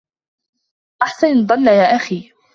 [1.01, 2.31] احسن الظن يا أخي